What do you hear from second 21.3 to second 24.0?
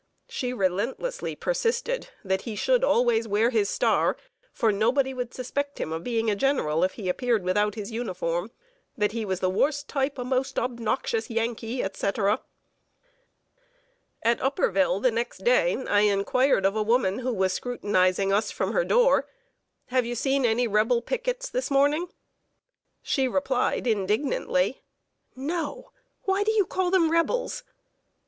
this morning?" She replied,